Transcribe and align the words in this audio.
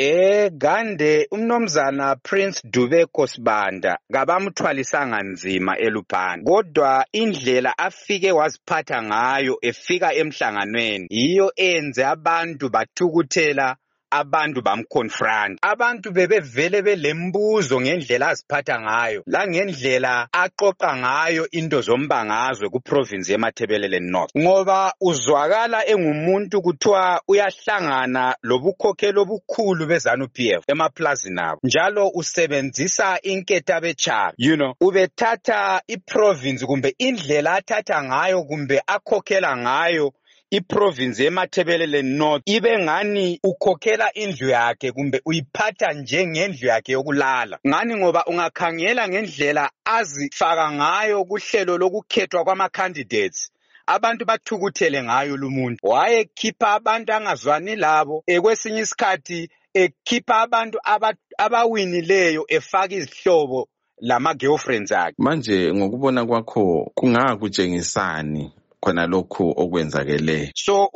Eh 0.00 0.50
Gande 0.52 1.26
umnomzana 1.32 2.16
Prince 2.22 2.62
Dubeko 2.64 3.26
Sibanda 3.26 3.98
kabamthwalisanga 4.12 5.22
nzima 5.22 5.78
eluphani 5.78 6.44
kodwa 6.44 7.06
indlela 7.12 7.78
afike 7.78 8.32
waziphatha 8.32 9.02
ngayo 9.02 9.58
efika 9.62 10.14
emhlanganweni 10.14 11.06
yiyo 11.10 11.52
enze 11.56 12.04
abantu 12.06 12.68
bathukuthela 12.70 13.76
abantu 14.10 14.62
bamconfront. 14.62 15.58
Abantu 15.62 16.10
bebevele 16.10 16.82
belembuzo 16.82 17.80
ngendlela 17.80 18.28
aziphatha 18.28 18.80
ngayo 18.80 19.22
langendlela 19.26 20.28
aqoqa 20.32 20.96
ngayo 20.96 21.46
into 21.52 21.80
zombangazwe 21.80 22.68
kuprovince 22.68 23.32
yemathebelele 23.32 24.00
north. 24.00 24.30
Ngoba 24.38 24.92
uzwakala 25.00 25.86
engumuntu 25.86 26.62
kuthiwa 26.62 27.20
uyahlangana 27.28 28.36
lobukhokheli 28.42 29.18
obukhulu 29.18 29.86
bezanu 29.86 30.28
PF 30.28 30.64
emaplazini 30.68 31.40
abo. 31.40 31.60
Njalo 31.62 32.10
usebenzisa 32.14 33.18
inketha 33.22 33.80
bechabi 33.80 34.34
you 34.38 34.56
know 34.56 34.74
ubethatha 34.80 35.82
iprovince 35.86 36.66
kumbe 36.66 36.94
indlela 36.98 37.54
athatha 37.54 38.02
ngayo 38.02 38.44
kumbe 38.44 38.82
akhokhela 38.86 39.56
ngayo 39.56 40.12
iprovince 40.50 41.24
yemathebelele 41.24 42.02
north 42.02 42.42
ibe 42.46 42.78
ngani 42.78 43.40
ukhokhela 43.44 44.12
indlu 44.14 44.48
yakhe 44.48 44.92
kumbe 44.92 45.20
uyiphatha 45.24 45.92
njengendlu 45.92 46.68
yakhe 46.68 46.92
yokulala? 46.92 47.58
Ngani 47.66 47.96
ngoba 47.96 48.24
ungakhangela 48.26 49.08
ngendlela 49.08 49.70
azifaka 49.84 50.72
ngayo 50.72 51.24
kuhlelo 51.24 51.78
lokukhethwa 51.78 52.44
kwama-candidates? 52.44 53.50
Abantu 53.86 54.24
bathukuthele 54.24 55.02
ngayo 55.02 55.36
lumuntu 55.36 55.78
wayekhipha 55.82 56.72
abantu 56.72 57.12
angazwani 57.12 57.76
labo 57.76 58.22
ekwesinye 58.26 58.80
isikhathi 58.80 59.50
ekhipha 59.74 60.40
abantu 60.40 60.78
abawinileyo 61.38 62.44
efaka 62.48 62.94
izihlobo 62.94 63.68
lama-girlfriends 64.00 64.92
akhe. 64.92 65.14
Manje 65.18 65.74
ngokubona 65.74 66.26
kwakho 66.26 66.90
kungakutshengisani? 66.94 68.52
Khona 68.80 69.06
lokhu 69.06 69.54
okwenzakeleyo 69.56 70.50
so 70.54 70.88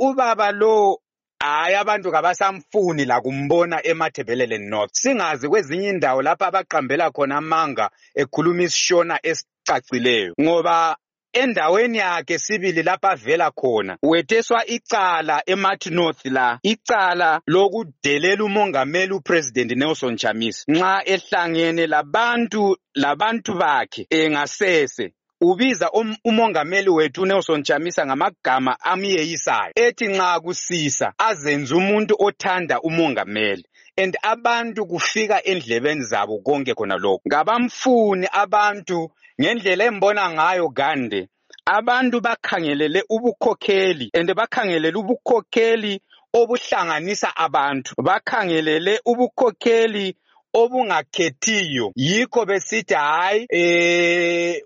ubaba 0.00 0.52
lo 0.52 1.00
hayi 1.40 1.74
abantu 1.74 2.10
kabasamfuni 2.12 3.04
la 3.04 3.20
kumbona 3.20 3.86
emathebelele 3.86 4.58
north. 4.58 4.90
Singazi 4.92 5.48
kwezinye 5.48 5.88
indawo 5.88 6.22
lapho 6.22 6.44
abaqambela 6.44 7.10
khona 7.10 7.36
amanga 7.36 7.90
ekhuluma 8.14 8.62
isishona 8.62 9.20
esicacileyo. 9.22 10.34
Ngoba 10.40 10.96
endaweni 11.32 11.98
yakhe 11.98 12.38
sibili 12.38 12.82
lapho 12.82 13.08
avela 13.08 13.50
khona 13.50 13.98
wetheswa 14.02 14.66
icala 14.66 15.42
emathi 15.46 15.90
north 15.90 16.24
la 16.24 16.58
icala 16.62 17.40
lokudelela 17.46 18.44
umongameli 18.44 19.12
upresident 19.14 19.72
Nelson 19.76 20.16
Chamisa. 20.16 20.64
Nxa 20.68 21.02
ehlangene 21.06 21.86
labantu 21.86 22.76
labantu 22.94 23.54
bakhe 23.54 24.06
engasese 24.10 25.12
ubiza 25.40 25.90
um, 25.90 26.16
umongameli 26.24 26.90
wethu 26.90 27.26
Nelson 27.26 27.62
Chamisa 27.62 28.06
ngamagama 28.06 28.80
amyeyisayo 28.80 29.72
ethi 29.74 30.06
nxa 30.08 30.40
kusisa 30.40 31.12
azenze 31.18 31.74
umuntu 31.74 32.14
othanda 32.18 32.80
umongameli 32.80 33.64
and 33.96 34.16
abantu 34.22 34.86
kufika 34.86 35.44
endlebeni 35.44 36.02
zabo 36.02 36.38
konke 36.38 36.74
khona 36.74 36.96
lokho 36.96 37.22
ngabamfuni 37.28 38.26
abantu 38.32 39.10
ngendlela 39.40 39.84
embona 39.84 40.30
ngayo 40.30 40.68
Gande 40.68 41.28
abantu 41.66 42.20
bakhangelele 42.20 43.02
ubukhokheli 43.08 44.10
and 44.14 44.34
bakhangelele 44.34 44.98
ubukhokheli 44.98 46.00
obuhlanganisa 46.34 47.36
abantu. 47.36 47.94
Bakhangelele 48.02 49.00
ubukhokheli 49.04 50.16
obungakhethiyo. 50.54 51.92
Yikho 51.96 52.46
besithi 52.46 52.94
hayi 52.94 53.46
eh 53.50 54.62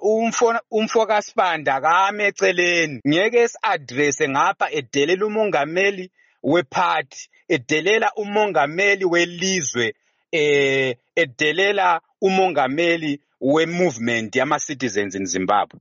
umfo 0.71 1.07
kaSibanda 1.07 1.81
kame 1.81 2.25
eceleni. 2.27 3.01
Ngeke 3.09 3.39
esi-address 3.39 4.23
ngapha 4.29 4.71
edelela 4.71 5.27
umongameli 5.27 6.11
wephathi 6.43 7.29
edelela 7.49 8.13
umongameli 8.17 9.05
welizwe 9.05 9.95
eh 10.33 10.97
edelela 11.17 12.01
umongameli 12.21 13.21
we 13.41 13.67
movement 13.67 14.37
yama 14.37 14.59
citizens 14.59 15.15
in 15.15 15.27
Zimbabwe. 15.27 15.81